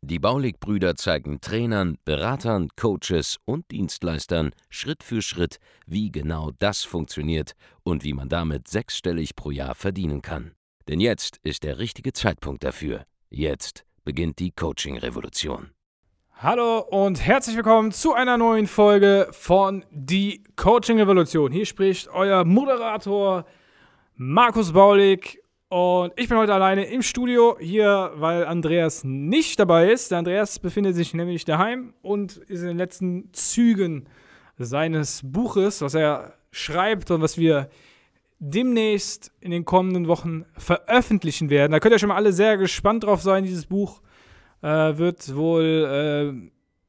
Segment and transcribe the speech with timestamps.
[0.00, 7.52] Die Baulig-Brüder zeigen Trainern, Beratern, Coaches und Dienstleistern Schritt für Schritt, wie genau das funktioniert
[7.82, 10.52] und wie man damit sechsstellig pro Jahr verdienen kann.
[10.88, 13.04] Denn jetzt ist der richtige Zeitpunkt dafür.
[13.30, 15.70] Jetzt beginnt die Coaching-Revolution.
[16.34, 21.52] Hallo und herzlich willkommen zu einer neuen Folge von Die Coaching Revolution.
[21.52, 23.44] Hier spricht euer Moderator
[24.16, 25.41] Markus Baulig
[25.72, 30.10] und ich bin heute alleine im Studio hier, weil Andreas nicht dabei ist.
[30.10, 34.06] Der Andreas befindet sich nämlich daheim und ist in den letzten Zügen
[34.58, 37.70] seines Buches, was er schreibt und was wir
[38.38, 41.72] demnächst in den kommenden Wochen veröffentlichen werden.
[41.72, 43.44] Da könnt ihr schon mal alle sehr gespannt drauf sein.
[43.44, 44.02] Dieses Buch
[44.60, 46.44] äh, wird wohl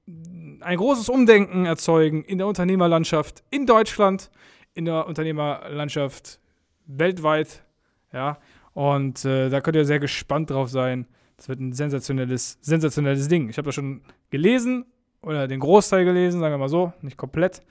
[0.09, 4.29] äh, ein großes Umdenken erzeugen in der Unternehmerlandschaft in Deutschland,
[4.73, 6.41] in der Unternehmerlandschaft
[6.85, 7.63] weltweit.
[8.11, 8.39] Ja,
[8.73, 11.07] und äh, da könnt ihr sehr gespannt drauf sein.
[11.37, 13.49] Das wird ein sensationelles, sensationelles Ding.
[13.49, 14.85] Ich habe das schon gelesen
[15.21, 17.61] oder den Großteil gelesen, sagen wir mal so, nicht komplett.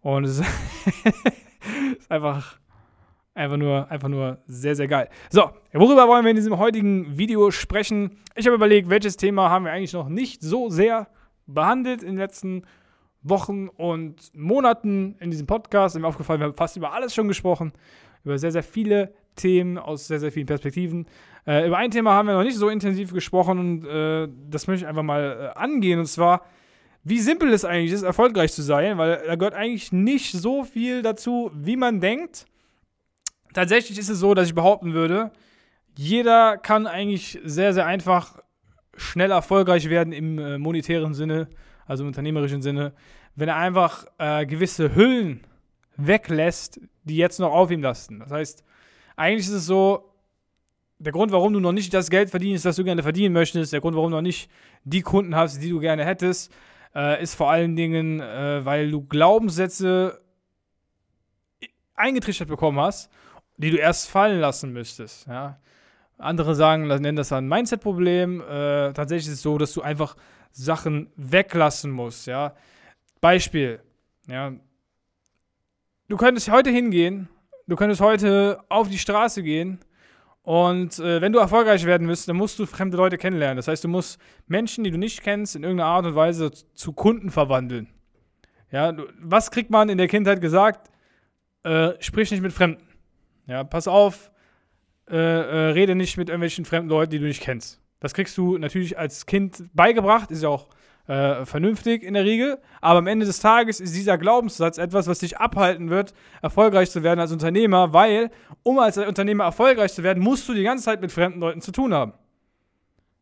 [0.00, 0.40] Und es
[1.98, 2.58] ist einfach,
[3.34, 5.08] einfach, nur, einfach nur sehr, sehr geil.
[5.30, 8.18] So, worüber wollen wir in diesem heutigen Video sprechen?
[8.34, 11.08] Ich habe überlegt, welches Thema haben wir eigentlich noch nicht so sehr
[11.46, 12.62] behandelt in den letzten
[13.22, 15.98] Wochen und Monaten in diesem Podcast.
[15.98, 17.72] Mir aufgefallen, wir haben fast über alles schon gesprochen,
[18.24, 21.06] über sehr, sehr viele Themen aus sehr, sehr vielen Perspektiven.
[21.46, 24.84] Äh, über ein Thema haben wir noch nicht so intensiv gesprochen und äh, das möchte
[24.84, 25.98] ich einfach mal äh, angehen.
[25.98, 26.42] Und zwar,
[27.04, 31.00] wie simpel es eigentlich ist, erfolgreich zu sein, weil da gehört eigentlich nicht so viel
[31.00, 32.44] dazu, wie man denkt.
[33.54, 35.30] Tatsächlich ist es so, dass ich behaupten würde,
[35.96, 38.38] jeder kann eigentlich sehr, sehr einfach
[38.96, 41.48] schnell erfolgreich werden im äh, monetären Sinne,
[41.86, 42.92] also im unternehmerischen Sinne,
[43.34, 45.40] wenn er einfach äh, gewisse Hüllen
[45.96, 48.20] weglässt, die jetzt noch auf ihm lasten.
[48.20, 48.64] Das heißt,
[49.18, 50.12] eigentlich ist es so,
[50.98, 53.80] der Grund, warum du noch nicht das Geld verdienst, das du gerne verdienen möchtest, der
[53.80, 54.50] Grund, warum du noch nicht
[54.84, 56.52] die Kunden hast, die du gerne hättest,
[56.94, 60.20] äh, ist vor allen Dingen, äh, weil du Glaubenssätze
[61.94, 63.10] eingetrichtert bekommen hast,
[63.56, 65.26] die du erst fallen lassen müsstest.
[65.26, 65.58] Ja?
[66.16, 68.40] Andere sagen, nennen das ein Mindset-Problem.
[68.40, 70.16] Äh, tatsächlich ist es so, dass du einfach
[70.52, 72.26] Sachen weglassen musst.
[72.26, 72.54] Ja?
[73.20, 73.80] Beispiel.
[74.28, 74.52] Ja?
[76.08, 77.28] Du könntest heute hingehen
[77.68, 79.78] Du könntest heute auf die Straße gehen
[80.40, 83.56] und äh, wenn du erfolgreich werden willst, dann musst du fremde Leute kennenlernen.
[83.56, 86.94] Das heißt, du musst Menschen, die du nicht kennst, in irgendeiner Art und Weise zu
[86.94, 87.88] Kunden verwandeln.
[88.72, 90.90] Ja, du, was kriegt man in der Kindheit gesagt?
[91.62, 92.82] Äh, sprich nicht mit Fremden.
[93.46, 94.30] Ja, pass auf,
[95.10, 97.82] äh, äh rede nicht mit irgendwelchen fremden Leuten, die du nicht kennst.
[98.00, 100.68] Das kriegst du natürlich als Kind beigebracht, ist ja auch
[101.08, 102.58] äh, vernünftig in der Regel.
[102.80, 107.02] Aber am Ende des Tages ist dieser Glaubenssatz etwas, was dich abhalten wird, erfolgreich zu
[107.02, 108.30] werden als Unternehmer, weil,
[108.62, 111.72] um als Unternehmer erfolgreich zu werden, musst du die ganze Zeit mit fremden Leuten zu
[111.72, 112.12] tun haben.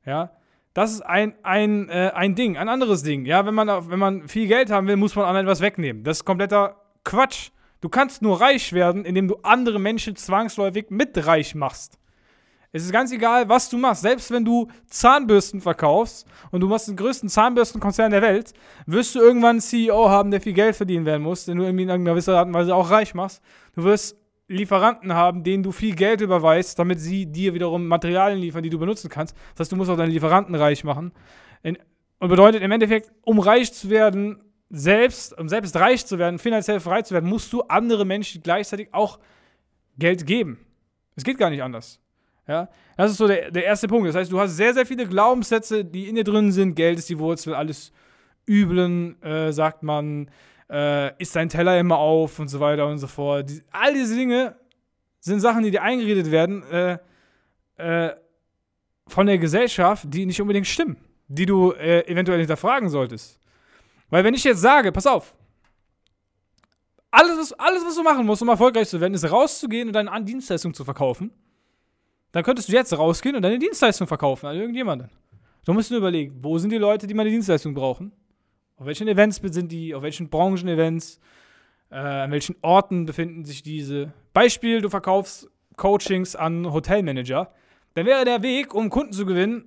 [0.05, 0.33] Ja,
[0.75, 3.25] das ist ein, ein, äh, ein Ding, ein anderes Ding.
[3.25, 6.05] Ja, wenn man, wenn man viel Geld haben will, muss man anderen etwas wegnehmen.
[6.05, 7.51] Das ist kompletter Quatsch.
[7.81, 11.99] Du kannst nur reich werden, indem du andere Menschen zwangsläufig mit reich machst.
[12.77, 14.03] Es ist ganz egal, was du machst.
[14.03, 18.53] Selbst wenn du Zahnbürsten verkaufst und du machst den größten Zahnbürstenkonzern der Welt,
[18.85, 21.85] wirst du irgendwann einen CEO haben, der viel Geld verdienen werden muss, den du irgendwie
[21.85, 23.43] in gewisser Art und Weise auch reich machst.
[23.75, 28.63] Du wirst Lieferanten haben, denen du viel Geld überweist, damit sie dir wiederum Materialien liefern,
[28.63, 29.35] die du benutzen kannst.
[29.55, 31.13] Das heißt, du musst auch deine Lieferanten reich machen.
[31.63, 34.39] Und bedeutet im Endeffekt, um reich zu werden,
[34.69, 38.89] selbst, um selbst reich zu werden, finanziell frei zu werden, musst du andere Menschen gleichzeitig
[38.93, 39.19] auch
[39.99, 40.59] Geld geben.
[41.15, 42.01] Es geht gar nicht anders.
[42.49, 44.09] Ja, das ist so der, der erste Punkt.
[44.09, 46.75] Das heißt, du hast sehr, sehr viele Glaubenssätze, die in dir drin sind.
[46.77, 47.93] Geld ist die Wurzel, alles
[48.49, 50.31] Üblen, äh, sagt man,
[50.71, 53.51] äh, ist dein Teller immer auf und so weiter und so fort.
[53.51, 54.57] Die, all diese Dinge
[55.19, 56.98] sind Sachen, die dir eingeredet werden äh,
[57.77, 58.15] äh
[59.09, 60.97] von der Gesellschaft, die nicht unbedingt stimmen,
[61.28, 63.39] die du äh, eventuell hinterfragen solltest.
[64.10, 65.33] Weil wenn ich jetzt sage, pass auf,
[67.13, 70.10] alles was, alles, was du machen musst, um erfolgreich zu werden, ist rauszugehen und deine
[70.25, 71.31] Dienstleistung zu verkaufen
[72.33, 75.11] dann könntest du jetzt rausgehen und deine Dienstleistung verkaufen an irgendjemanden.
[75.65, 78.13] Du musst nur überlegen, wo sind die Leute, die meine Dienstleistung brauchen?
[78.77, 79.95] Auf welchen Events sind die?
[79.95, 81.19] Auf welchen Branchen-Events?
[81.91, 84.13] Äh, an welchen Orten befinden sich diese?
[84.33, 87.53] Beispiel, du verkaufst Coachings an Hotelmanager.
[87.95, 89.65] Dann wäre der Weg, um Kunden zu gewinnen,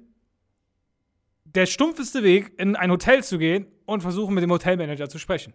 [1.46, 5.54] der stumpfeste Weg, in ein Hotel zu gehen und versuchen, mit dem Hotelmanager zu sprechen.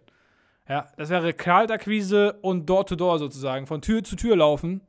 [0.67, 4.81] Ja, das wäre Kaltakquise und Door-to-Door sozusagen, von Tür zu Tür laufen,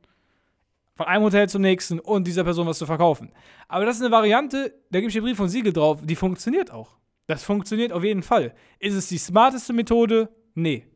[0.97, 3.31] von einem Hotel zum nächsten und dieser Person was zu verkaufen.
[3.67, 6.71] Aber das ist eine Variante, da gebe ich dir Brief und Siegel drauf, die funktioniert
[6.71, 6.97] auch.
[7.27, 8.53] Das funktioniert auf jeden Fall.
[8.79, 10.29] Ist es die smarteste Methode?
[10.55, 10.87] Nee.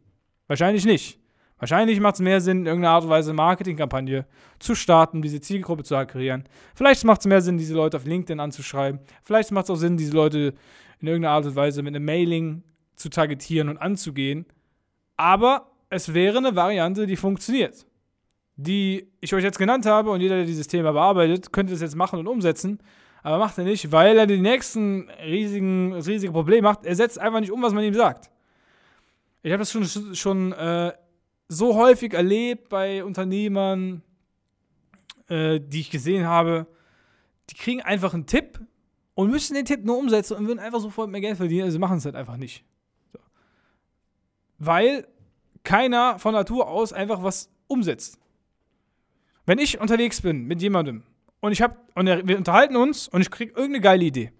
[0.48, 1.19] Wahrscheinlich nicht.
[1.59, 4.25] Wahrscheinlich macht es mehr Sinn, in irgendeiner Art und Weise eine Marketingkampagne
[4.57, 6.45] zu starten, diese Zielgruppe zu akquirieren.
[6.74, 9.00] Vielleicht macht es mehr Sinn, diese Leute auf LinkedIn anzuschreiben.
[9.24, 10.56] Vielleicht macht es auch Sinn, diese Leute
[11.00, 12.63] in irgendeiner Art und Weise mit einem Mailing
[12.95, 14.48] zu targetieren und anzugehen.
[15.18, 17.86] Aber es wäre eine Variante, die funktioniert.
[18.63, 21.95] Die ich euch jetzt genannt habe und jeder, der dieses Thema bearbeitet, könnte das jetzt
[21.95, 22.79] machen und umsetzen.
[23.23, 26.85] Aber macht er nicht, weil er den nächsten riesigen, das riesige Problem macht.
[26.85, 28.29] Er setzt einfach nicht um, was man ihm sagt.
[29.43, 30.93] Ich habe das schon, schon äh,
[31.47, 34.03] so häufig erlebt bei Unternehmern,
[35.27, 36.67] äh, die ich gesehen habe.
[37.49, 38.59] Die kriegen einfach einen Tipp
[39.15, 41.63] und müssen den Tipp nur umsetzen und würden einfach sofort mehr Geld verdienen.
[41.63, 42.63] Also machen es halt einfach nicht.
[43.11, 43.19] So.
[44.59, 45.07] Weil
[45.63, 48.19] keiner von Natur aus einfach was umsetzt.
[49.45, 51.03] Wenn ich unterwegs bin mit jemandem
[51.39, 54.31] und ich habe und wir unterhalten uns und ich kriege irgendeine geile Idee.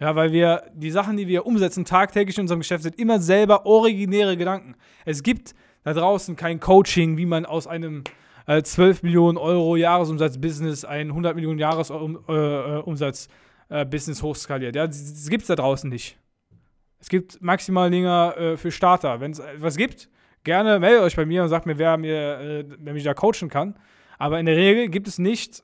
[0.00, 3.66] Ja, weil wir die Sachen, die wir umsetzen tagtäglich in unserem Geschäft, sind immer selber
[3.66, 4.76] originäre Gedanken.
[5.04, 8.04] Es gibt da draußen kein Coaching, wie man aus einem
[8.46, 14.76] äh, 12 Millionen Euro Jahresumsatz-Business ein 100 Millionen Jahresumsatz-Business äh, äh, hochskaliert.
[14.76, 16.16] Ja, das gibt es da draußen nicht.
[17.00, 19.18] Es gibt maximal Dinger äh, für Starter.
[19.20, 20.08] Wenn es etwas gibt,
[20.44, 23.48] gerne meldet euch bei mir und sagt mir, wer, mir, äh, wer mich da coachen
[23.48, 23.74] kann.
[24.18, 25.62] Aber in der Regel gibt es nicht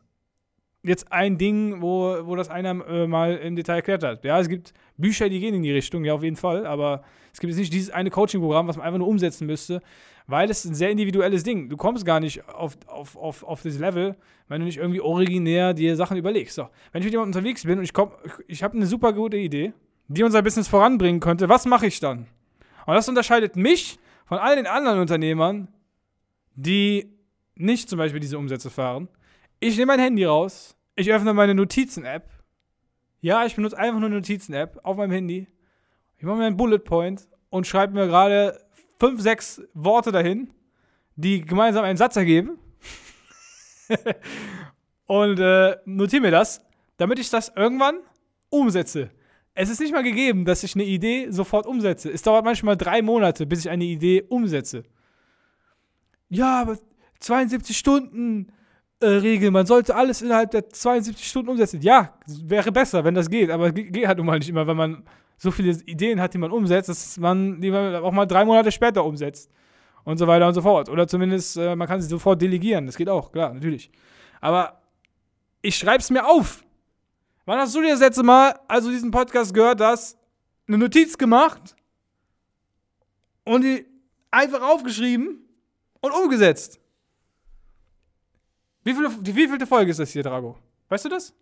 [0.84, 4.24] jetzt ein Ding, wo, wo das einer äh, mal im Detail erklärt hat.
[4.24, 7.02] Ja, es gibt Bücher, die gehen in die Richtung, ja, auf jeden Fall, aber
[7.32, 9.80] es gibt jetzt nicht dieses eine Coaching-Programm, was man einfach nur umsetzen müsste,
[10.26, 11.68] weil es ein sehr individuelles Ding.
[11.68, 14.14] Du kommst gar nicht auf, auf, auf, auf das Level,
[14.48, 16.54] wenn du nicht irgendwie originär dir Sachen überlegst.
[16.54, 17.92] So, wenn ich mit jemandem unterwegs bin und ich,
[18.46, 19.72] ich habe eine super gute Idee,
[20.08, 22.26] die unser Business voranbringen könnte, was mache ich dann?
[22.86, 25.68] Und das unterscheidet mich von all den anderen Unternehmern,
[26.54, 27.10] die
[27.56, 29.08] nicht zum Beispiel diese Umsätze fahren.
[29.60, 32.30] Ich nehme mein Handy raus, ich öffne meine Notizen-App.
[33.20, 35.46] Ja, ich benutze einfach nur eine Notizen-App auf meinem Handy.
[36.18, 38.60] Ich mache mir einen Bullet Point und schreibe mir gerade
[38.98, 40.52] fünf, sechs Worte dahin,
[41.16, 42.58] die gemeinsam einen Satz ergeben.
[45.06, 46.64] und äh, notiere mir das,
[46.96, 48.00] damit ich das irgendwann
[48.50, 49.10] umsetze.
[49.54, 52.10] Es ist nicht mal gegeben, dass ich eine Idee sofort umsetze.
[52.10, 54.84] Es dauert manchmal drei Monate, bis ich eine Idee umsetze.
[56.28, 56.78] Ja, aber
[57.24, 58.52] 72 Stunden
[59.00, 61.80] äh, Regel, man sollte alles innerhalb der 72 Stunden umsetzen.
[61.80, 65.04] Ja, wäre besser, wenn das geht, aber geht halt nun mal nicht immer, wenn man
[65.36, 69.04] so viele Ideen hat, die man umsetzt, dass man die auch mal drei Monate später
[69.04, 69.50] umsetzt.
[70.04, 70.90] Und so weiter und so fort.
[70.90, 72.84] Oder zumindest, äh, man kann sie sofort delegieren.
[72.84, 73.90] Das geht auch, klar, natürlich.
[74.42, 74.82] Aber
[75.62, 76.62] ich schreibe es mir auf.
[77.46, 80.18] Wann hast du dir das letzte Mal, als du diesen Podcast gehört hast,
[80.68, 81.74] eine Notiz gemacht
[83.44, 83.86] und die
[84.30, 85.38] einfach aufgeschrieben
[86.02, 86.78] und umgesetzt?
[88.84, 90.56] Wie viele, die wievielte Folge ist das hier, Drago?
[90.88, 91.34] Weißt du das?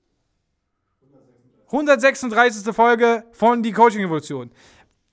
[1.66, 2.74] 136.
[2.74, 4.50] Folge von Die Coaching Evolution.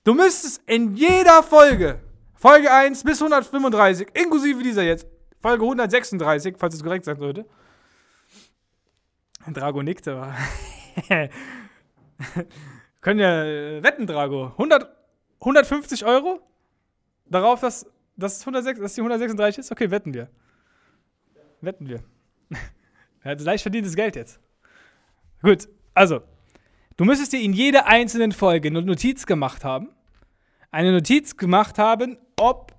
[0.04, 2.00] Du müsstest in jeder Folge,
[2.34, 5.06] Folge 1 bis 135, inklusive dieser jetzt,
[5.40, 7.46] Folge 136, falls es korrekt sein sollte.
[9.52, 10.34] Drago nickt, aber.
[13.00, 14.52] Können ja äh, wetten, Drago.
[14.52, 14.86] 100,
[15.40, 16.40] 150 Euro?
[17.24, 17.86] Darauf, dass,
[18.16, 19.72] dass, 106, dass die 136 ist?
[19.72, 20.28] Okay, wetten wir.
[21.62, 22.02] Wetten wir.
[23.22, 24.40] er hat leicht verdientes Geld jetzt.
[25.42, 26.20] Gut, also,
[26.96, 29.90] du müsstest dir in jeder einzelnen Folge eine Notiz gemacht haben.
[30.70, 32.74] Eine Notiz gemacht haben, ob,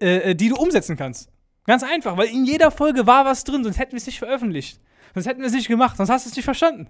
[0.00, 1.30] äh, äh, die du umsetzen kannst.
[1.66, 4.80] Ganz einfach, weil in jeder Folge war was drin, sonst hätten wir es nicht veröffentlicht.
[5.14, 6.88] Sonst hätten wir es nicht gemacht, sonst hast du es nicht verstanden.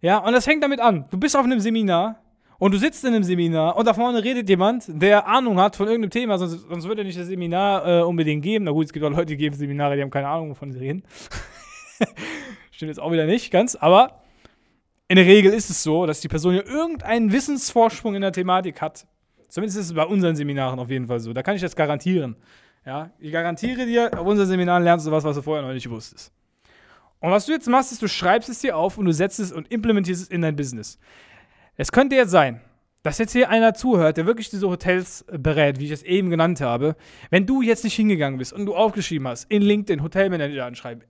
[0.00, 1.06] Ja, und das fängt damit an.
[1.10, 2.21] Du bist auf einem Seminar
[2.62, 5.88] und du sitzt in einem Seminar und da vorne redet jemand, der Ahnung hat von
[5.88, 8.66] irgendeinem Thema, sonst, sonst würde er nicht das Seminar äh, unbedingt geben.
[8.66, 10.78] Na gut, es gibt auch Leute, die geben Seminare, die haben keine Ahnung, wovon sie
[10.78, 11.02] reden.
[12.70, 14.22] Stimmt jetzt auch wieder nicht ganz, aber
[15.08, 18.80] in der Regel ist es so, dass die Person ja irgendeinen Wissensvorsprung in der Thematik
[18.80, 19.08] hat.
[19.48, 21.32] Zumindest ist es bei unseren Seminaren auf jeden Fall so.
[21.32, 22.36] Da kann ich das garantieren.
[22.86, 25.90] Ja, ich garantiere dir, auf unseren Seminaren lernst du was, was du vorher noch nicht
[25.90, 26.32] wusstest.
[27.18, 29.50] Und was du jetzt machst, ist, du schreibst es dir auf und du setzt es
[29.50, 31.00] und implementierst es in dein Business.
[31.76, 32.60] Es könnte jetzt sein,
[33.02, 36.60] dass jetzt hier einer zuhört, der wirklich diese Hotels berät, wie ich es eben genannt
[36.60, 36.96] habe.
[37.30, 41.04] Wenn du jetzt nicht hingegangen bist und du aufgeschrieben hast, in LinkedIn Hotelmanager anschreiben,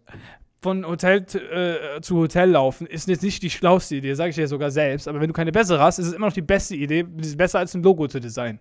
[0.63, 4.47] von Hotel äh, zu Hotel laufen, ist jetzt nicht die schlauste Idee, sage ich dir
[4.47, 5.09] sogar selbst.
[5.09, 7.75] Aber wenn du keine bessere hast, ist es immer noch die beste Idee, besser als
[7.75, 8.61] ein Logo zu designen.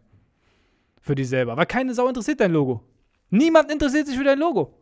[0.99, 1.55] Für dich selber.
[1.55, 2.83] Weil keine Sau interessiert dein Logo.
[3.29, 4.73] Niemand interessiert sich für dein Logo.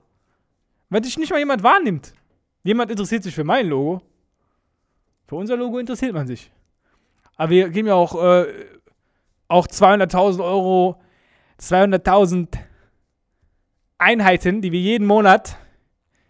[0.89, 2.13] Weil dich nicht mal jemand wahrnimmt.
[2.63, 4.01] Jemand interessiert sich für mein Logo.
[5.27, 6.51] Für unser Logo interessiert man sich.
[7.39, 8.53] Aber wir geben ja auch, äh,
[9.47, 10.99] auch 200.000 Euro
[11.57, 12.49] 200.000
[13.97, 15.57] Einheiten, die wir jeden Monat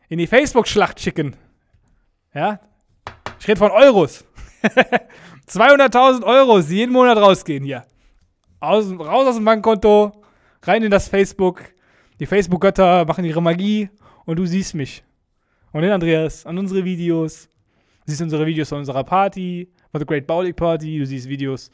[0.07, 1.35] in die Facebook-Schlacht schicken.
[2.35, 2.59] Ja?
[3.39, 4.23] Ich rede von Euros.
[5.47, 7.87] 200.000 Euros, die jeden Monat rausgehen hier.
[8.59, 10.11] Aus, raus aus dem Bankkonto,
[10.61, 11.63] rein in das Facebook.
[12.19, 13.89] Die Facebook-Götter machen ihre Magie
[14.25, 15.03] und du siehst mich.
[15.71, 17.48] Und den Andreas, an unsere Videos.
[18.09, 20.97] Du siehst unsere Videos von unserer Party, von The Great Bowling Party.
[20.97, 21.69] Du siehst Videos,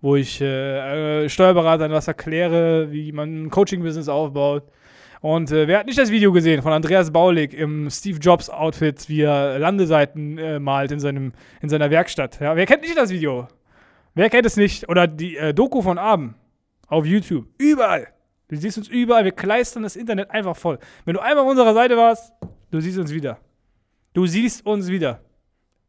[0.00, 4.62] wo ich äh, äh, Steuerberatern was erkläre, wie man ein Coaching-Business aufbaut.
[5.20, 9.08] Und äh, wer hat nicht das Video gesehen von Andreas Baulig im Steve Jobs Outfit,
[9.08, 12.38] wie er Landeseiten äh, malt in, seinem, in seiner Werkstatt?
[12.38, 13.48] Ja, wer kennt nicht das Video?
[14.14, 14.88] Wer kennt es nicht?
[14.88, 16.34] Oder die äh, Doku von Abend
[16.86, 17.48] auf YouTube.
[17.58, 18.06] Überall.
[18.46, 19.24] Du siehst uns überall.
[19.24, 20.78] Wir kleistern das Internet einfach voll.
[21.04, 22.32] Wenn du einmal auf unserer Seite warst,
[22.70, 23.38] du siehst uns wieder.
[24.12, 25.20] Du siehst uns wieder.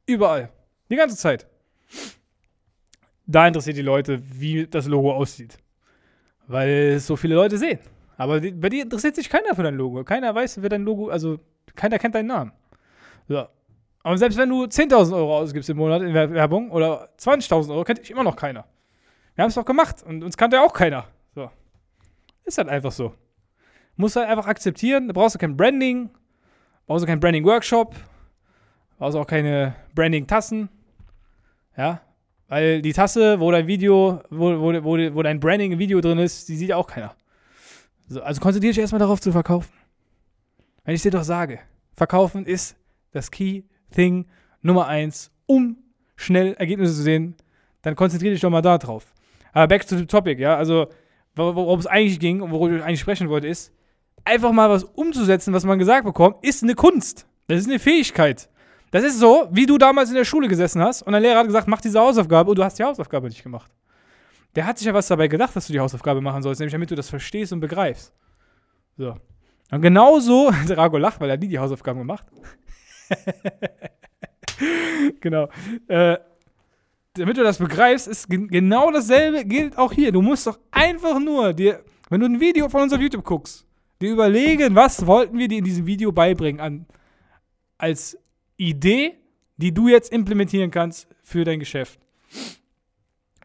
[0.05, 0.49] Überall.
[0.89, 1.47] Die ganze Zeit.
[3.25, 5.57] Da interessiert die Leute, wie das Logo aussieht.
[6.47, 7.79] Weil es so viele Leute sehen.
[8.17, 10.03] Aber bei dir interessiert sich keiner für dein Logo.
[10.03, 11.39] Keiner weiß, wer dein Logo, also
[11.75, 12.51] keiner kennt deinen Namen.
[13.27, 13.47] So.
[14.03, 17.99] Aber selbst wenn du 10.000 Euro ausgibst im Monat in Werbung oder 20.000 Euro, kennt
[17.99, 18.65] dich immer noch keiner.
[19.35, 21.07] Wir haben es doch gemacht und uns kannte auch keiner.
[21.35, 21.49] So.
[22.43, 23.13] Ist halt einfach so.
[23.95, 25.07] Musst halt einfach akzeptieren.
[25.07, 26.09] Da brauchst du kein Branding,
[26.87, 27.95] brauchst du kein Branding-Workshop,
[29.01, 30.69] brauchst auch keine Branding-Tassen.
[31.75, 32.01] Ja.
[32.47, 36.55] Weil die Tasse, wo dein Video, wo, wo, wo, wo dein Branding-Video drin ist, die
[36.55, 37.15] sieht ja auch keiner.
[38.07, 39.73] So, also konzentriere dich erstmal darauf zu verkaufen.
[40.83, 41.57] Wenn ich dir doch sage,
[41.95, 42.75] verkaufen ist
[43.09, 44.27] das Key Thing
[44.61, 45.77] Nummer eins, um
[46.15, 47.33] schnell Ergebnisse zu sehen,
[47.81, 49.15] dann konzentriere dich doch mal da drauf.
[49.51, 50.89] Aber back to the topic, ja, also
[51.33, 53.73] worum es eigentlich ging und worüber ich eigentlich sprechen wollte, ist,
[54.25, 57.25] einfach mal was umzusetzen, was man gesagt bekommt, ist eine Kunst.
[57.47, 58.50] Das ist eine Fähigkeit.
[58.91, 61.47] Das ist so, wie du damals in der Schule gesessen hast und dein Lehrer hat
[61.47, 63.71] gesagt, mach diese Hausaufgabe und du hast die Hausaufgabe nicht gemacht
[64.55, 66.91] der hat sich ja was dabei gedacht, dass du die Hausaufgabe machen sollst, nämlich damit
[66.91, 68.13] du das verstehst und begreifst.
[68.97, 69.15] So.
[69.71, 72.25] Und genauso, Drago lacht, weil er nie die Hausaufgaben gemacht.
[75.21, 75.47] genau.
[75.87, 76.17] Äh,
[77.13, 80.11] damit du das begreifst, ist genau dasselbe gilt auch hier.
[80.11, 83.65] Du musst doch einfach nur dir, wenn du ein Video von unserem YouTube guckst,
[84.01, 86.85] dir überlegen, was wollten wir dir in diesem Video beibringen an,
[87.77, 88.17] als
[88.69, 89.17] Idee,
[89.57, 91.99] die du jetzt implementieren kannst für dein Geschäft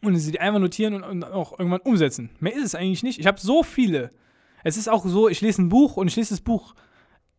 [0.02, 2.30] und sie einfach notieren und, auch irgendwann umsetzen.
[2.40, 3.18] Mehr ist es eigentlich nicht.
[3.18, 4.10] Ich habe so viele.
[4.64, 6.74] Es ist auch so, ich lese ein Buch und ich lese das Buch.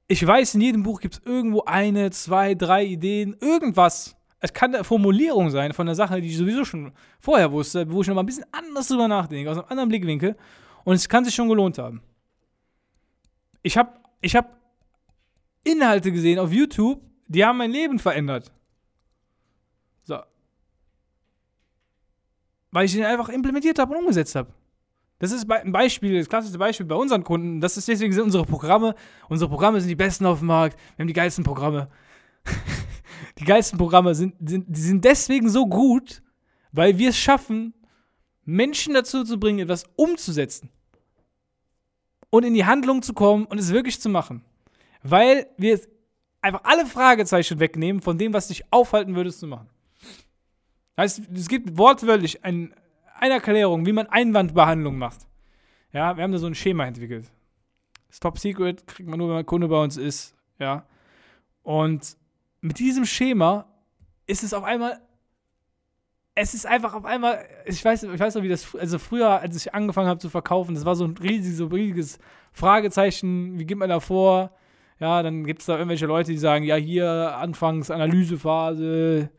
[0.08, 4.16] Ich weiß, in jedem Buch gibt es irgendwo eine, zwei, drei Ideen, irgendwas.
[4.40, 8.02] Es kann eine Formulierung sein von der Sache, die ich sowieso schon vorher wusste, wo
[8.02, 10.38] ich noch mal ein bisschen anders drüber nachdenke, aus einem anderen Blickwinkel.
[10.84, 12.02] Und es kann sich schon gelohnt haben.
[13.64, 13.92] Ich habe
[14.22, 14.58] ich hab
[15.64, 18.52] Inhalte gesehen auf YouTube, die haben mein Leben verändert.
[22.72, 24.54] weil ich den einfach implementiert habe und umgesetzt habe.
[25.20, 27.60] Das ist ein Beispiel, das klassische Beispiel bei unseren Kunden.
[27.60, 28.94] Das ist deswegen sind unsere Programme.
[29.30, 30.78] Unsere Programme sind die besten auf dem Markt.
[30.96, 31.90] Wir haben die geilsten Programme.
[33.40, 36.22] die geilsten Programme sind, sind, die sind deswegen so gut,
[36.72, 37.74] weil wir es schaffen,
[38.46, 40.70] Menschen dazu zu bringen, etwas umzusetzen.
[42.30, 44.44] Und in die Handlung zu kommen und es wirklich zu machen.
[45.02, 45.80] Weil wir
[46.41, 49.70] einfach alle Fragezeichen wegnehmen von dem, was dich aufhalten würde, es zu machen.
[50.98, 52.74] Heißt, es gibt wortwörtlich ein,
[53.20, 55.27] eine Erklärung, wie man Einwandbehandlung macht.
[55.94, 57.32] Ja, wir haben da so ein Schema entwickelt.
[58.08, 60.36] Das Top Secret kriegt man nur, wenn man Kunde bei uns ist.
[60.60, 60.86] Ja.
[61.63, 62.17] Und
[62.62, 63.65] mit diesem Schema
[64.25, 65.01] ist es auf einmal.
[66.34, 69.56] Es ist einfach auf einmal, ich weiß, ich weiß noch, wie das, also früher, als
[69.56, 72.20] ich angefangen habe zu verkaufen, das war so ein riesiges, so riesiges
[72.53, 74.51] Fragezeichen, wie geht man da vor?
[75.00, 79.30] Ja, dann gibt es da irgendwelche Leute, die sagen, ja, hier Anfangs Analysephase,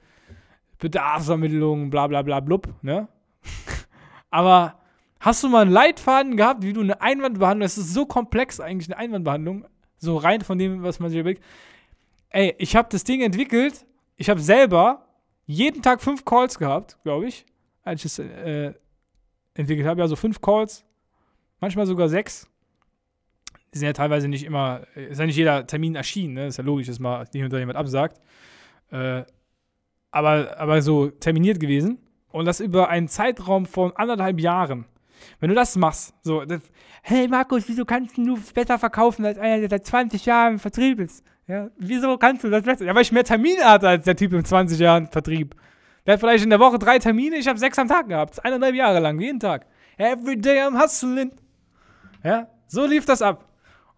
[0.79, 3.09] Bedarfsermittlung, bla bla bla blub, ne?
[4.31, 4.77] Aber
[5.21, 8.89] hast du mal einen Leitfaden gehabt, wie du eine Einwandbehandlung, das ist so komplex eigentlich,
[8.89, 9.67] eine Einwandbehandlung,
[9.99, 11.43] so rein von dem, was man sich überlegt.
[12.31, 13.85] Ey, ich habe das Ding entwickelt,
[14.17, 15.07] ich habe selber
[15.47, 17.47] jeden Tag fünf Calls gehabt, glaube ich,
[17.83, 18.75] als ich es äh,
[19.55, 20.03] entwickelt habe.
[20.03, 20.85] Also fünf Calls,
[21.61, 22.49] manchmal sogar sechs.
[23.75, 26.47] Die sind ja teilweise nicht immer, ist ja nicht jeder Termin erschienen, ne?
[26.47, 28.21] Ist ja logisch, dass mal hier und da jemand absagt.
[28.91, 29.25] Äh,
[30.11, 31.99] aber, aber so terminiert gewesen.
[32.31, 34.87] Und das über einen Zeitraum von anderthalb Jahren.
[35.41, 36.61] Wenn du das machst, so, das,
[37.03, 41.25] hey Markus, wieso kannst du besser verkaufen als einer, der seit 20 Jahren Vertrieb ist?
[41.47, 42.85] Ja, wieso kannst du das besser?
[42.85, 45.55] Ja, weil ich mehr Termine hatte als der Typ im 20 Jahren Vertrieb.
[46.07, 48.45] Der hat vielleicht in der Woche drei Termine, ich habe sechs am Tag gehabt.
[48.45, 49.67] Eineinhalb Jahre lang, jeden Tag.
[49.97, 51.33] Every day I'm hustling.
[52.23, 53.48] Ja, so lief das ab.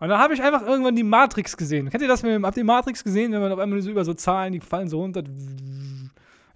[0.01, 1.91] Und dann habe ich einfach irgendwann die Matrix gesehen.
[1.91, 2.25] Kennt ihr das?
[2.25, 5.01] Habt ihr Matrix gesehen, wenn man auf einmal so über so Zahlen, die fallen so
[5.01, 5.23] runter.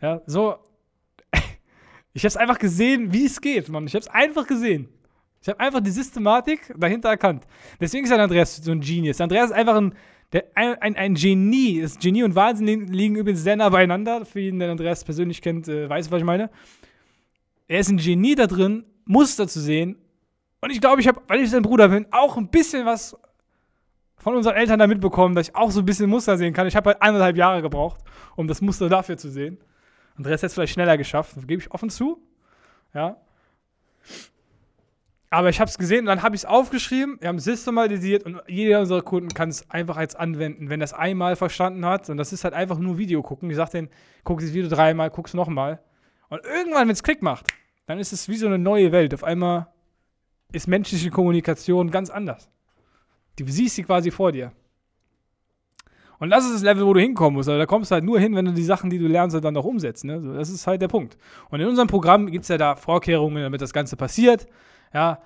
[0.01, 0.57] Ja, so.
[2.17, 3.87] Ich habe es einfach gesehen, wie es geht, Mann.
[3.87, 4.89] Ich habe es einfach gesehen.
[5.43, 7.45] Ich habe einfach die Systematik dahinter erkannt.
[7.81, 9.21] Deswegen ist ein Andreas so ein Genius.
[9.21, 9.95] Andreas ist einfach ein,
[10.33, 11.83] der, ein, ein, ein Genie.
[11.83, 14.25] Das Genie und Wahnsinn liegen übrigens sehr nah beieinander.
[14.25, 16.51] Für jeden, der Andreas persönlich kennt, äh, weiß, was ich meine.
[17.67, 19.97] Er ist ein Genie da drin, Muster zu sehen.
[20.63, 23.15] Und ich glaube, ich habe, weil ich sein Bruder bin, auch ein bisschen was
[24.17, 26.67] von unseren Eltern da mitbekommen, dass ich auch so ein bisschen Muster sehen kann.
[26.67, 28.01] Ich habe halt eineinhalb Jahre gebraucht,
[28.37, 29.59] um das Muster dafür zu sehen.
[30.17, 32.23] Andreas hat es vielleicht schneller geschafft, das gebe ich offen zu.
[32.95, 33.17] Ja.
[35.31, 38.23] Aber ich habe es gesehen und dann habe ich es aufgeschrieben, wir haben es systematisiert
[38.23, 42.09] und jeder unserer Kunden kann es einfach jetzt anwenden, wenn es einmal verstanden hat.
[42.09, 43.51] Und das ist halt einfach nur Video gucken.
[43.51, 43.89] Ich sage denen,
[44.23, 45.81] guck dieses Video dreimal, guck es nochmal.
[46.29, 47.49] Und irgendwann, wenn es Klick macht,
[47.87, 49.13] dann ist es wie so eine neue Welt.
[49.13, 49.67] Auf einmal
[50.53, 52.49] ist menschliche Kommunikation ganz anders.
[53.39, 54.53] Du siehst sie quasi vor dir.
[56.19, 57.49] Und das ist das Level, wo du hinkommen musst.
[57.49, 59.57] Also da kommst du halt nur hin, wenn du die Sachen, die du lernst, dann
[59.57, 60.05] auch umsetzt.
[60.05, 60.21] Ne?
[60.37, 61.17] das ist halt der Punkt.
[61.51, 64.47] Und in unserem Programm gibt es ja da Vorkehrungen, damit das Ganze passiert.
[64.93, 65.21] Ja,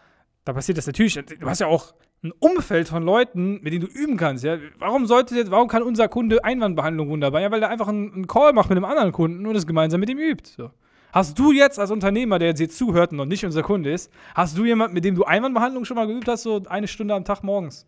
[0.44, 1.14] da passiert das natürlich.
[1.14, 4.44] Du hast ja auch ein Umfeld von Leuten, mit denen du üben kannst.
[4.44, 4.58] Ja?
[4.78, 7.40] Warum sollte jetzt, warum kann unser Kunde Einwandbehandlung wunderbar?
[7.40, 10.10] Ja, weil er einfach einen, Call macht mit einem anderen Kunden und das gemeinsam mit
[10.10, 10.50] ihm übt.
[10.56, 10.70] So.
[11.12, 14.12] Hast du jetzt als Unternehmer, der jetzt hier zuhört und noch nicht unser Kunde ist,
[14.34, 17.24] hast du jemanden, mit dem du Einwandbehandlung schon mal geübt hast, so eine Stunde am
[17.24, 17.86] Tag morgens?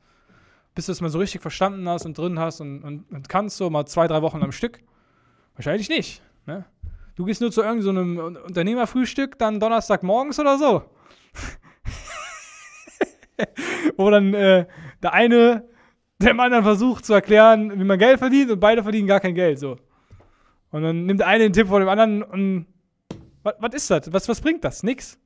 [0.81, 3.59] Bis du es mal so richtig verstanden hast und drin hast und, und, und kannst,
[3.59, 4.81] so mal zwei, drei Wochen am Stück?
[5.55, 6.23] Wahrscheinlich nicht.
[6.47, 6.65] Ne?
[7.17, 10.85] Du gehst nur zu irgendeinem so Unternehmerfrühstück, dann Donnerstagmorgens oder so.
[13.99, 14.65] Wo dann äh,
[15.03, 15.69] der eine
[16.19, 19.59] dem anderen versucht zu erklären, wie man Geld verdient und beide verdienen gar kein Geld.
[19.59, 19.77] So.
[20.71, 22.65] Und dann nimmt der eine den Tipp von dem anderen und
[23.43, 24.11] was ist das?
[24.11, 24.83] Was, was bringt das?
[24.83, 25.19] Nix.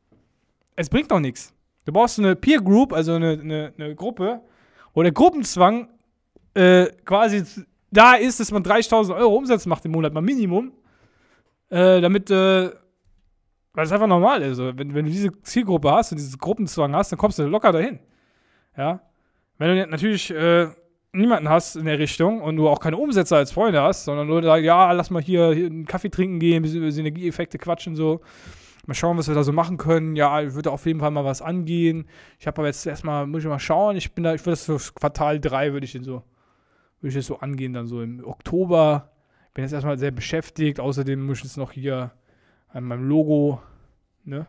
[0.75, 1.55] Es bringt doch nichts.
[1.85, 4.41] Du brauchst eine Peer Group, also eine, eine, eine Gruppe,
[4.95, 5.89] wo der Gruppenzwang
[6.55, 7.45] äh, quasi
[7.91, 10.73] da ist, dass man 30.000 Euro Umsatz macht im Monat, mal Minimum,
[11.71, 12.71] äh, damit, äh,
[13.73, 14.61] weil es einfach normal ist.
[14.61, 17.73] Also, wenn, wenn du diese Zielgruppe hast und diesen Gruppenzwang hast, dann kommst du locker
[17.73, 17.99] dahin.
[18.77, 19.01] Ja.
[19.59, 20.69] Wenn du natürlich äh,
[21.13, 24.43] niemanden hast in der Richtung und du auch keine Umsätze als Freunde hast, sondern nur
[24.43, 27.95] sagst, ja, lass mal hier, hier einen Kaffee trinken gehen, ein bisschen über Synergieeffekte quatschen,
[27.97, 28.21] so.
[28.87, 30.17] Mal schauen, was wir da so machen können.
[30.17, 32.07] Ja, ich würde auf jeden Fall mal was angehen.
[32.39, 33.97] Ich habe aber jetzt erstmal, muss ich mal schauen.
[33.97, 36.23] Ich bin da, ich würde das für Quartal 3 würde ich den so,
[37.01, 39.11] würde ich das so angehen, dann so im Oktober.
[39.55, 40.81] Bin jetzt erstmal sehr beschäftigt.
[40.81, 42.13] Außerdem muss ich jetzt noch hier
[42.69, 43.63] an meinem Logo,
[44.25, 44.47] ne?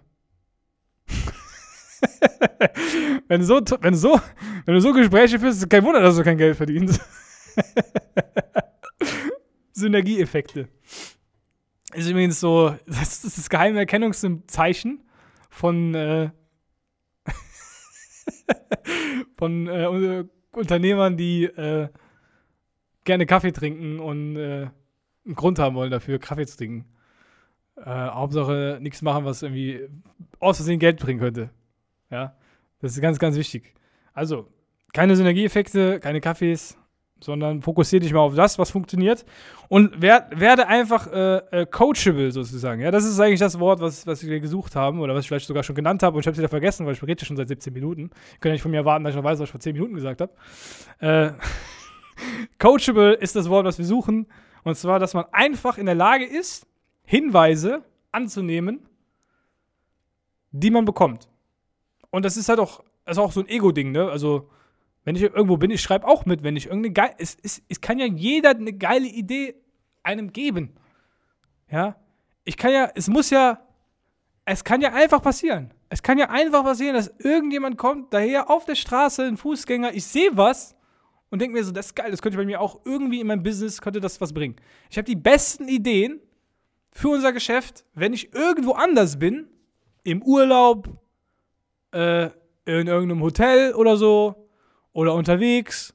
[3.27, 4.19] wenn, so, wenn, so,
[4.65, 6.99] wenn du so Gespräche führst, ist kein Wunder, dass du kein Geld verdienst.
[9.73, 10.67] Synergieeffekte.
[11.95, 15.03] Ist übrigens so, das ist das geheime Erkennungszeichen
[15.49, 16.29] von, äh,
[19.37, 21.89] von äh, Unternehmern, die äh,
[23.05, 24.67] gerne Kaffee trinken und äh,
[25.25, 26.85] einen Grund haben wollen dafür, Kaffee zu trinken.
[27.77, 29.87] Äh, Hauptsache nichts machen, was irgendwie
[30.39, 31.49] aus Versehen Geld bringen könnte.
[32.09, 32.35] Ja,
[32.79, 33.73] das ist ganz, ganz wichtig.
[34.13, 34.47] Also,
[34.93, 36.77] keine Synergieeffekte, keine Kaffees,
[37.19, 39.25] sondern fokussiere dich mal auf das, was funktioniert
[39.69, 42.81] und werd, werde einfach äh, äh, coachable sozusagen.
[42.81, 45.47] Ja, das ist eigentlich das Wort, was, was wir gesucht haben oder was ich vielleicht
[45.47, 47.47] sogar schon genannt habe und ich habe es wieder vergessen, weil ich rede schon seit
[47.47, 48.01] 17 Minuten.
[48.01, 49.73] Ihr könnt ja nicht von mir erwarten, dass ich noch weiß, was ich vor 10
[49.73, 50.31] Minuten gesagt habe.
[50.99, 51.31] Äh,
[52.59, 54.27] coachable ist das Wort, was wir suchen
[54.65, 56.67] und zwar, dass man einfach in der Lage ist,
[57.05, 58.89] Hinweise anzunehmen,
[60.51, 61.29] die man bekommt.
[62.09, 64.09] Und das ist halt auch, ist auch so ein Ego-Ding, ne?
[64.09, 64.49] Also,
[65.05, 67.13] wenn ich irgendwo bin, ich schreibe auch mit, wenn ich irgendeine geile.
[67.19, 69.55] Es, es, es kann ja jeder eine geile Idee
[70.03, 70.75] einem geben.
[71.71, 71.95] Ja?
[72.43, 73.59] Ich kann ja, es muss ja,
[74.45, 75.71] es kann ja einfach passieren.
[75.89, 80.05] Es kann ja einfach passieren, dass irgendjemand kommt, daher auf der Straße, ein Fußgänger, ich
[80.05, 80.75] sehe was
[81.29, 83.43] und denke mir so, das ist geil, das könnte bei mir auch irgendwie in meinem
[83.43, 84.55] Business, könnte das was bringen.
[84.89, 86.19] Ich habe die besten Ideen
[86.91, 89.47] für unser Geschäft, wenn ich irgendwo anders bin,
[90.03, 90.89] im Urlaub,
[91.91, 92.25] äh,
[92.65, 94.44] in irgendeinem Hotel oder so
[94.95, 95.93] oder unterwegs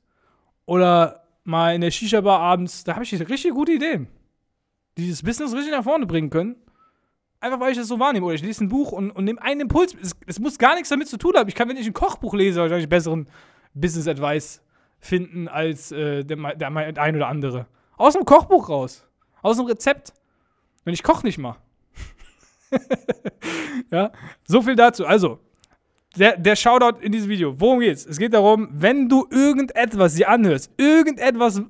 [0.67, 4.09] oder mal in der Shisha-Bar abends, da habe ich richtig gute Ideen,
[4.99, 6.57] die das Business richtig nach vorne bringen können.
[7.41, 8.27] Einfach weil ich das so wahrnehme.
[8.27, 9.97] Oder ich lese ein Buch und, und nehme einen Impuls.
[10.01, 11.49] Es, es, muss gar nichts damit zu tun haben.
[11.49, 13.27] Ich kann, wenn ich ein Kochbuch lese, wahrscheinlich besseren
[13.73, 14.63] Business-Advice
[14.99, 17.67] finden als äh, der, der, der ein oder andere.
[17.97, 19.07] Aus dem Kochbuch raus.
[19.41, 20.13] Aus dem Rezept.
[20.85, 21.57] Wenn ich koche nicht mal.
[23.91, 24.13] ja,
[24.45, 25.07] so viel dazu.
[25.07, 25.41] Also,
[26.17, 27.55] der, der Shoutout in diesem Video.
[27.59, 28.05] Worum geht's?
[28.07, 31.63] Es geht darum, wenn du irgendetwas dir anhörst, irgendetwas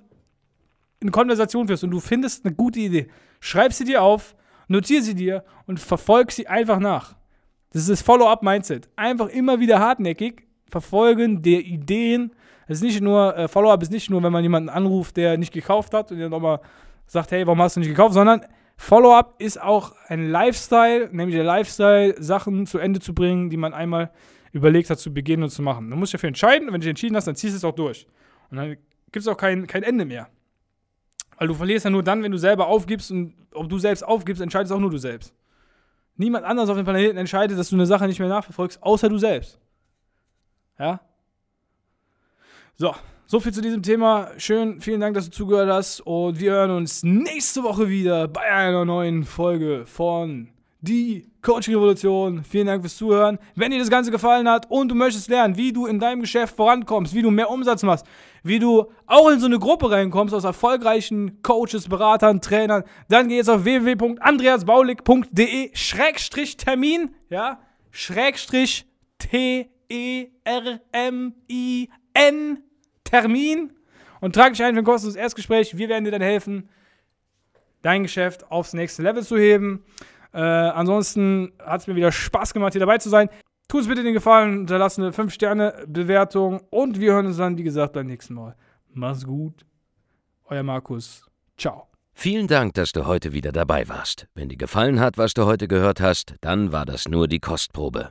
[1.00, 3.08] in Konversation führst und du findest eine gute Idee,
[3.40, 4.34] schreib sie dir auf,
[4.68, 7.16] notiere sie dir und verfolg sie einfach nach.
[7.72, 8.88] Das ist das Follow-up-Mindset.
[8.96, 12.32] Einfach immer wieder hartnäckig verfolgen der Ideen.
[12.66, 15.52] Es ist nicht nur, äh, Follow-up ist nicht nur, wenn man jemanden anruft, der nicht
[15.52, 16.60] gekauft hat und der nochmal
[17.06, 18.42] sagt, hey, warum hast du nicht gekauft, sondern
[18.82, 23.74] Follow-up ist auch ein Lifestyle, nämlich der Lifestyle, Sachen zu Ende zu bringen, die man
[23.74, 24.10] einmal
[24.52, 25.90] überlegt hast zu beginnen und zu machen.
[25.90, 27.64] Du musst dich dafür entscheiden und wenn du dich entschieden hast, dann ziehst du es
[27.64, 28.06] auch durch.
[28.50, 30.30] Und dann gibt es auch kein, kein Ende mehr.
[31.36, 34.40] Weil du verlierst ja nur dann, wenn du selber aufgibst und ob du selbst aufgibst,
[34.40, 35.34] entscheidest auch nur du selbst.
[36.16, 39.18] Niemand anders auf dem Planeten entscheidet, dass du eine Sache nicht mehr nachverfolgst, außer du
[39.18, 39.60] selbst.
[40.78, 41.00] Ja?
[42.80, 42.94] So,
[43.26, 44.30] so viel zu diesem Thema.
[44.38, 48.40] Schön, vielen Dank, dass du zugehört hast und wir hören uns nächste Woche wieder bei
[48.40, 50.48] einer neuen Folge von
[50.80, 52.42] Die Coaching Revolution.
[52.42, 53.38] Vielen Dank fürs Zuhören.
[53.54, 56.56] Wenn dir das Ganze gefallen hat und du möchtest lernen, wie du in deinem Geschäft
[56.56, 58.06] vorankommst, wie du mehr Umsatz machst,
[58.42, 63.36] wie du auch in so eine Gruppe reinkommst aus erfolgreichen Coaches, Beratern, Trainern, dann geh
[63.36, 68.86] jetzt auf www.andreasbaulig.de Schrägstrich Termin, ja, Schrägstrich
[69.18, 70.30] T-E-R-M-I-N
[73.10, 73.72] Termin
[74.20, 75.76] und trag dich ein für ein kostenloses Erstgespräch.
[75.76, 76.68] Wir werden dir dann helfen,
[77.82, 79.84] dein Geschäft aufs nächste Level zu heben.
[80.32, 83.28] Äh, ansonsten hat es mir wieder Spaß gemacht, hier dabei zu sein.
[83.68, 87.92] Tu uns bitte den Gefallen, hinterlass eine 5-Sterne-Bewertung und wir hören uns dann, wie gesagt,
[87.92, 88.56] beim nächsten Mal.
[88.92, 89.64] Mach's gut.
[90.44, 91.24] Euer Markus.
[91.56, 91.86] Ciao.
[92.12, 94.26] Vielen Dank, dass du heute wieder dabei warst.
[94.34, 98.10] Wenn dir gefallen hat, was du heute gehört hast, dann war das nur die Kostprobe.